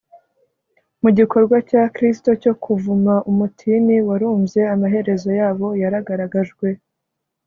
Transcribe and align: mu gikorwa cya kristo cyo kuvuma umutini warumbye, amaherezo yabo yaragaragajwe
mu 1.01 1.09
gikorwa 1.17 1.55
cya 1.69 1.83
kristo 1.95 2.29
cyo 2.43 2.53
kuvuma 2.63 3.13
umutini 3.31 3.95
warumbye, 4.07 4.61
amaherezo 4.73 5.29
yabo 5.39 5.67
yaragaragajwe 5.81 6.67